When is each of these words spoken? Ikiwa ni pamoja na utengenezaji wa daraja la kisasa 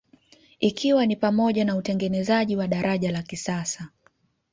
Ikiwa 0.59 1.05
ni 1.05 1.15
pamoja 1.15 1.65
na 1.65 1.75
utengenezaji 1.75 2.55
wa 2.55 2.67
daraja 2.67 3.11
la 3.11 3.21
kisasa 3.21 3.89